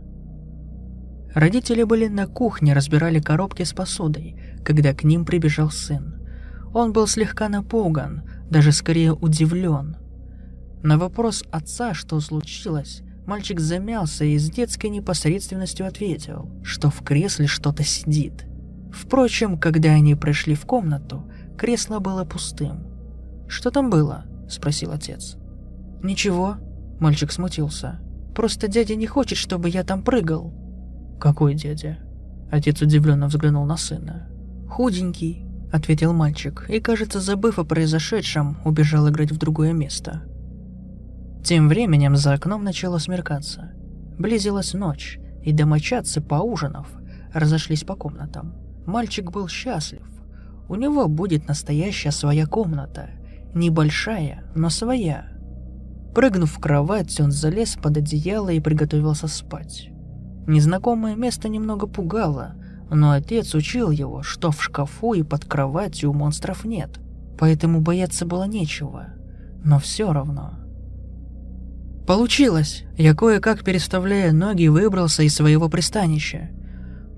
Родители 1.34 1.84
были 1.84 2.08
на 2.08 2.28
кухне, 2.28 2.74
разбирали 2.74 3.20
коробки 3.20 3.64
с 3.64 3.74
посудой, 3.74 4.40
когда 4.64 4.94
к 4.94 5.04
ним 5.04 5.26
прибежал 5.26 5.70
сын. 5.70 6.16
Он 6.74 6.94
был 6.94 7.08
слегка 7.08 7.50
напуган, 7.50 8.24
даже 8.50 8.72
скорее 8.72 9.14
удивлен– 9.14 9.98
на 10.84 10.98
вопрос 10.98 11.44
отца, 11.52 11.94
что 11.94 12.20
случилось, 12.20 13.02
мальчик 13.28 13.60
замялся 13.60 14.26
и 14.26 14.38
с 14.38 14.50
детской 14.50 14.90
непосредственностью 14.90 15.86
ответил, 15.86 16.50
что 16.64 16.90
в 16.90 17.04
кресле 17.04 17.46
что-то 17.46 17.84
сидит. 17.84 18.46
Впрочем, 18.92 19.60
когда 19.60 19.90
они 19.92 20.16
пришли 20.16 20.56
в 20.56 20.66
комнату, 20.66 21.30
кресло 21.58 22.00
было 22.00 22.24
пустым. 22.24 22.88
«Что 23.48 23.70
там 23.70 23.90
было?»– 23.90 24.26
спросил 24.50 24.92
отец. 24.92 25.36
«Ничего»,– 26.02 26.56
мальчик 27.00 27.32
смутился. 27.32 28.00
«Просто 28.34 28.68
дядя 28.68 28.96
не 28.96 29.08
хочет, 29.08 29.38
чтобы 29.38 29.70
я 29.70 29.84
там 29.84 30.02
прыгал». 30.04 30.54
«Какой 31.20 31.54
дядя?» 31.54 32.00
Отец 32.50 32.82
удивленно 32.82 33.28
взглянул 33.28 33.66
на 33.66 33.78
сына. 33.78 34.30
«Худенький»,— 34.70 35.46
ответил 35.72 36.14
мальчик, 36.14 36.66
и, 36.70 36.80
кажется, 36.80 37.20
забыв 37.20 37.60
о 37.60 37.66
произошедшем, 37.66 38.58
убежал 38.64 39.10
играть 39.10 39.32
в 39.32 39.38
другое 39.38 39.74
место. 39.74 40.24
Тем 41.48 41.70
временем 41.70 42.18
за 42.18 42.34
окном 42.34 42.66
начало 42.66 42.98
смеркаться. 42.98 43.72
Близилась 44.20 44.74
ночь, 44.74 45.18
и 45.44 45.54
домочадцы, 45.54 46.20
поужинав, 46.20 46.90
разошлись 47.34 47.86
по 47.86 47.96
комнатам. 47.96 48.54
Мальчик 48.86 49.32
был 49.32 49.48
счастлив. 49.48 50.06
У 50.68 50.76
него 50.76 51.08
будет 51.08 51.48
настоящая 51.48 52.12
своя 52.12 52.48
комната. 52.48 53.12
Небольшая, 53.56 54.44
но 54.56 54.70
своя. 54.70 55.30
Прыгнув 56.14 56.52
в 56.52 56.60
кровать, 56.60 57.18
он 57.22 57.32
залез 57.32 57.78
под 57.82 57.96
одеяло 57.96 58.50
и 58.50 58.60
приготовился 58.60 59.30
спать. 59.30 59.88
Незнакомое 60.48 61.16
место 61.16 61.48
немного 61.48 61.88
пугало, 61.88 62.56
но 62.92 63.12
отец 63.12 63.56
учил 63.56 63.90
его, 63.90 64.22
что 64.22 64.52
в 64.52 64.62
шкафу 64.62 65.14
и 65.14 65.24
под 65.24 65.46
кроватью 65.46 66.12
монстров 66.12 66.66
нет, 66.66 67.00
поэтому 67.40 67.80
бояться 67.80 68.26
было 68.26 68.44
нечего. 68.44 69.14
Но 69.64 69.80
все 69.80 70.12
равно 70.12 70.57
Получилось! 72.08 72.86
Я 72.96 73.14
кое-как, 73.14 73.66
переставляя 73.66 74.32
ноги, 74.32 74.68
выбрался 74.68 75.24
из 75.24 75.36
своего 75.36 75.68
пристанища. 75.68 76.50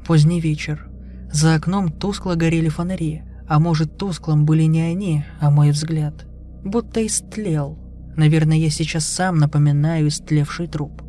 Поздний 0.08 0.42
вечер. 0.42 0.90
За 1.32 1.54
окном 1.54 1.92
тускло 1.92 2.34
горели 2.34 2.70
фонари, 2.70 3.22
а 3.48 3.60
может 3.60 4.00
тусклым 4.00 4.48
были 4.48 4.64
не 4.64 4.82
они, 4.82 5.26
а 5.40 5.52
мой 5.52 5.70
взгляд. 5.70 6.26
Будто 6.64 7.06
истлел. 7.06 7.78
Наверное, 8.18 8.58
я 8.58 8.72
сейчас 8.72 9.06
сам 9.06 9.38
напоминаю 9.38 10.08
истлевший 10.08 10.66
труп. 10.66 11.04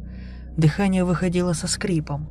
Дыхание 0.59 1.05
выходило 1.05 1.55
со 1.55 1.67
скрипом. 1.67 2.29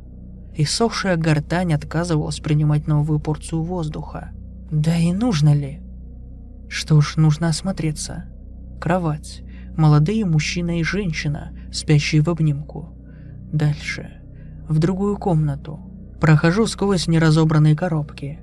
И 0.56 0.66
сохшая 0.66 1.18
гортань 1.18 1.74
отказывалась 1.74 2.40
принимать 2.42 2.86
новую 2.86 3.20
порцию 3.20 3.64
воздуха. 3.64 4.30
Да 4.70 4.96
и 4.96 5.12
нужно 5.14 5.56
ли? 5.56 5.82
Что 6.70 7.02
ж, 7.02 7.16
нужно 7.16 7.48
осмотреться. 7.48 8.26
Кровать 8.80 9.42
молодые 9.80 10.26
мужчина 10.26 10.80
и 10.80 10.84
женщина, 10.84 11.52
спящие 11.72 12.22
в 12.22 12.30
обнимку. 12.30 12.90
Дальше. 13.52 14.22
В 14.68 14.78
другую 14.78 15.18
комнату. 15.18 15.80
Прохожу 16.20 16.68
сквозь 16.68 17.08
неразобранные 17.08 17.76
коробки. 17.76 18.40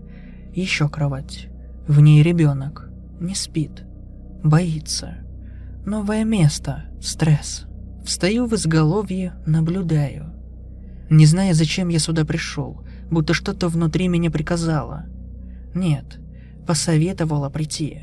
Еще 0.55 0.88
кровать. 0.88 1.49
В 1.87 2.01
ней 2.01 2.22
ребенок. 2.22 2.88
Не 3.20 3.35
спит. 3.35 3.85
Боится. 4.42 5.18
Новое 5.85 6.25
место. 6.25 6.87
Стресс. 7.01 7.66
Встаю 8.05 8.46
в 8.46 8.55
изголовье, 8.55 9.35
наблюдаю. 9.46 10.33
Не 11.11 11.27
зная, 11.27 11.53
зачем 11.53 11.88
я 11.88 11.99
сюда 11.99 12.25
пришел, 12.25 12.83
будто 13.11 13.35
что-то 13.35 13.68
внутри 13.68 14.09
меня 14.09 14.31
приказало. 14.31 15.05
Нет, 15.75 16.18
посоветовала 16.66 17.51
прийти. 17.51 18.03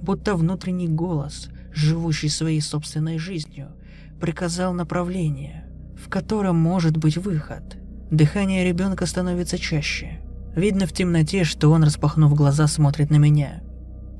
Будто 0.00 0.34
внутренний 0.34 0.88
голос, 0.88 1.50
живущий 1.72 2.28
своей 2.28 2.60
собственной 2.60 3.18
жизнью, 3.18 3.68
приказал 4.20 4.72
направление, 4.74 5.66
в 5.96 6.08
котором 6.08 6.56
может 6.56 6.96
быть 6.96 7.16
выход. 7.16 7.76
Дыхание 8.10 8.64
ребенка 8.64 9.06
становится 9.06 9.58
чаще. 9.58 10.20
Видно 10.56 10.86
в 10.86 10.92
темноте, 10.92 11.44
что 11.44 11.68
он, 11.70 11.84
распахнув 11.84 12.34
глаза, 12.34 12.66
смотрит 12.66 13.10
на 13.10 13.16
меня. 13.16 13.62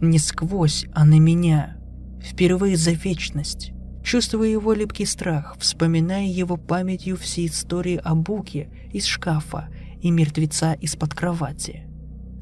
Не 0.01 0.19
сквозь, 0.19 0.87
а 0.95 1.05
на 1.05 1.19
меня. 1.19 1.77
Впервые 2.23 2.77
за 2.77 2.93
вечность. 2.93 3.73
Чувствую 4.05 4.51
его 4.51 4.73
липкий 4.73 5.07
страх, 5.07 5.57
вспоминая 5.59 6.27
его 6.27 6.57
памятью 6.57 7.17
все 7.17 7.47
истории 7.47 8.01
о 8.03 8.15
Буке 8.15 8.69
из 8.93 9.05
шкафа 9.05 9.69
и 10.01 10.11
мертвеца 10.11 10.73
из-под 10.75 11.15
кровати. 11.15 11.85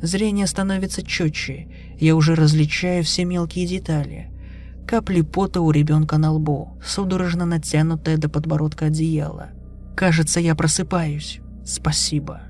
Зрение 0.01 0.47
становится 0.47 1.03
четче, 1.03 1.69
я 1.99 2.15
уже 2.15 2.37
различаю 2.37 3.03
все 3.03 3.25
мелкие 3.25 3.67
детали, 3.67 4.31
Капли 4.89 5.21
пота 5.21 5.61
у 5.61 5.71
ребенка 5.71 6.17
на 6.17 6.33
лбу, 6.33 6.79
судорожно 6.83 7.45
натянутое 7.45 8.17
до 8.17 8.31
подбородка 8.31 8.87
одеяло. 8.87 9.51
Кажется, 9.95 10.41
я 10.41 10.55
просыпаюсь. 10.55 11.41
Спасибо. 11.63 12.41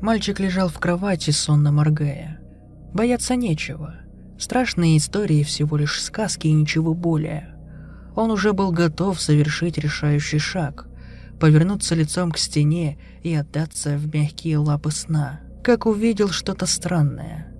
Мальчик 0.00 0.38
лежал 0.38 0.68
в 0.68 0.78
кровати, 0.78 1.32
сонно 1.32 1.72
моргая. 1.72 2.38
Бояться 2.94 3.34
нечего. 3.34 3.96
Страшные 4.38 4.98
истории 4.98 5.42
всего 5.42 5.76
лишь 5.76 6.00
сказки 6.00 6.46
и 6.46 6.52
ничего 6.52 6.94
более. 6.94 7.56
Он 8.14 8.30
уже 8.30 8.52
был 8.52 8.70
готов 8.70 9.20
совершить 9.20 9.78
решающий 9.78 10.38
шаг, 10.38 10.86
повернуться 11.40 11.96
лицом 11.96 12.30
к 12.30 12.38
стене 12.38 12.98
и 13.24 13.34
отдаться 13.34 13.96
в 13.96 14.14
мягкие 14.14 14.58
лапы 14.58 14.92
сна, 14.92 15.40
как 15.64 15.86
увидел 15.86 16.28
что-то 16.28 16.66
странное– 16.66 17.52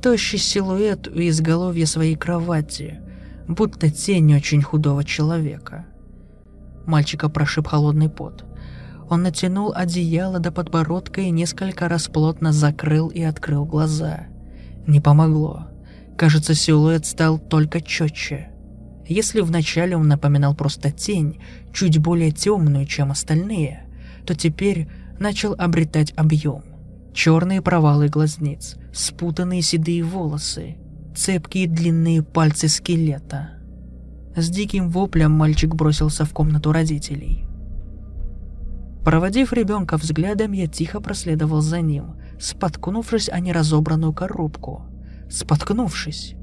тощий 0.00 0.38
силуэт 0.38 1.08
у 1.08 1.20
изголовья 1.20 1.86
своей 1.86 2.16
кровати, 2.16 3.00
будто 3.46 3.90
тень 3.90 4.34
очень 4.34 4.62
худого 4.62 5.04
человека. 5.04 5.86
Мальчика 6.86 7.28
прошиб 7.28 7.66
холодный 7.66 8.08
пот. 8.08 8.44
Он 9.08 9.22
натянул 9.22 9.72
одеяло 9.74 10.38
до 10.38 10.52
подбородка 10.52 11.20
и 11.20 11.30
несколько 11.30 11.88
раз 11.88 12.08
плотно 12.08 12.52
закрыл 12.52 13.08
и 13.08 13.22
открыл 13.22 13.64
глаза. 13.64 14.26
Не 14.86 15.00
помогло. 15.00 15.66
Кажется, 16.16 16.54
силуэт 16.54 17.06
стал 17.06 17.38
только 17.38 17.80
четче. 17.80 18.50
Если 19.06 19.40
вначале 19.40 19.96
он 19.96 20.06
напоминал 20.06 20.54
просто 20.54 20.92
тень, 20.92 21.40
чуть 21.72 21.98
более 21.98 22.30
темную, 22.30 22.86
чем 22.86 23.10
остальные, 23.10 23.84
то 24.24 24.34
теперь 24.34 24.88
начал 25.18 25.54
обретать 25.58 26.12
объем. 26.16 26.62
Черные 27.12 27.60
провалы 27.60 28.08
глазниц, 28.08 28.76
спутанные 28.92 29.62
седые 29.62 30.02
волосы, 30.02 30.76
цепкие 31.16 31.66
длинные 31.66 32.22
пальцы 32.22 32.68
скелета. 32.68 33.50
С 34.36 34.48
диким 34.48 34.90
воплем 34.90 35.32
мальчик 35.32 35.74
бросился 35.74 36.24
в 36.24 36.32
комнату 36.32 36.72
родителей. 36.72 37.44
Проводив 39.04 39.52
ребенка 39.52 39.96
взглядом, 39.96 40.52
я 40.52 40.66
тихо 40.66 41.00
проследовал 41.00 41.62
за 41.62 41.80
ним, 41.80 42.16
споткнувшись 42.38 43.28
о 43.28 43.40
неразобранную 43.40 44.12
коробку. 44.12 44.82
Споткнувшись. 45.28 46.34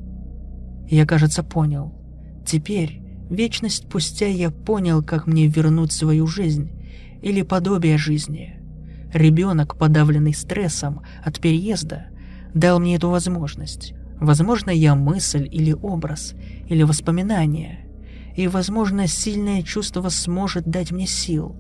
Я, 0.90 1.06
кажется, 1.06 1.44
понял. 1.44 1.94
Теперь, 2.46 3.02
вечность 3.30 3.84
спустя, 3.84 4.28
я 4.28 4.50
понял, 4.50 5.04
как 5.04 5.28
мне 5.28 5.48
вернуть 5.48 5.92
свою 5.92 6.28
жизнь 6.28 6.72
или 7.22 7.42
подобие 7.42 7.98
жизни. 7.98 8.57
Ребенок, 9.18 9.78
подавленный 9.78 10.36
стрессом 10.36 11.02
от 11.24 11.40
переезда, 11.40 12.06
дал 12.54 12.80
мне 12.80 12.98
эту 12.98 13.10
возможность. 13.10 13.96
Возможно, 14.20 14.70
я 14.70 14.94
мысль 14.94 15.50
или 15.52 15.74
образ, 15.74 16.36
или 16.68 16.84
воспоминание. 16.84 17.88
И, 18.36 18.48
возможно, 18.48 19.08
сильное 19.08 19.64
чувство 19.64 20.08
сможет 20.10 20.68
дать 20.68 20.92
мне 20.92 21.08
сил, 21.08 21.56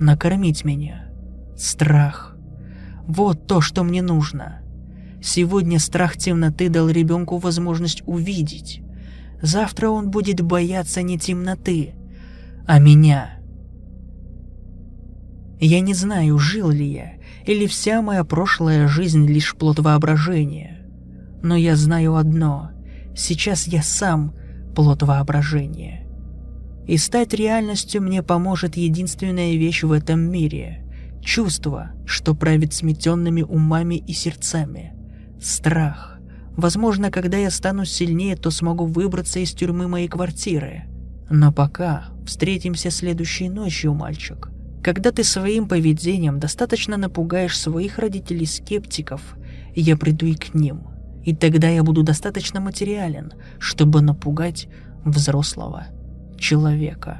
накормить 0.00 0.64
меня. 0.64 1.08
Страх. 1.56 2.36
Вот 3.06 3.46
то, 3.46 3.60
что 3.60 3.84
мне 3.84 4.02
нужно. 4.02 4.60
Сегодня 5.22 5.78
страх 5.78 6.16
темноты 6.16 6.68
дал 6.68 6.88
ребенку 6.88 7.38
возможность 7.38 8.02
увидеть. 8.06 8.82
Завтра 9.40 9.88
он 9.88 10.10
будет 10.10 10.40
бояться 10.40 11.02
не 11.02 11.16
темноты, 11.16 11.94
а 12.66 12.80
меня. 12.80 13.37
Я 15.60 15.80
не 15.80 15.94
знаю, 15.94 16.38
жил 16.38 16.70
ли 16.70 16.86
я, 16.86 17.12
или 17.44 17.66
вся 17.66 18.00
моя 18.00 18.24
прошлая 18.24 18.86
жизнь 18.86 19.26
лишь 19.26 19.56
плод 19.56 19.80
воображения. 19.80 20.86
Но 21.42 21.56
я 21.56 21.74
знаю 21.76 22.16
одно. 22.16 22.70
Сейчас 23.16 23.66
я 23.66 23.82
сам 23.82 24.34
плод 24.76 25.02
воображения. 25.02 26.06
И 26.86 26.96
стать 26.96 27.34
реальностью 27.34 28.00
мне 28.02 28.22
поможет 28.22 28.76
единственная 28.76 29.54
вещь 29.54 29.82
в 29.82 29.92
этом 29.92 30.20
мире— 30.20 30.84
чувство, 31.22 31.90
что 32.06 32.34
правит 32.34 32.72
сметенными 32.72 33.42
умами 33.42 33.96
и 33.96 34.12
сердцами. 34.12 34.94
Страх. 35.40 36.18
Возможно, 36.56 37.10
когда 37.10 37.36
я 37.36 37.50
стану 37.50 37.84
сильнее, 37.84 38.36
то 38.36 38.50
смогу 38.50 38.86
выбраться 38.86 39.38
из 39.38 39.52
тюрьмы 39.52 39.88
моей 39.88 40.08
квартиры. 40.08 40.84
Но 41.30 41.52
пока 41.52 42.06
встретимся 42.26 42.90
следующей 42.90 43.48
ночью, 43.48 43.92
мальчик. 43.94 44.50
Когда 44.82 45.10
ты 45.10 45.24
своим 45.24 45.68
поведением 45.68 46.38
достаточно 46.38 46.96
напугаешь 46.96 47.58
своих 47.58 47.98
родителей-скептиков, 47.98 49.36
я 49.74 49.96
приду 49.96 50.26
и 50.26 50.34
к 50.34 50.54
ним— 50.54 50.88
и 51.28 51.34
тогда 51.34 51.68
я 51.68 51.82
буду 51.82 52.02
достаточно 52.02 52.58
материален, 52.58 53.34
чтобы 53.58 54.00
напугать 54.00 54.66
взрослого 55.04 55.88
человека. 56.38 57.18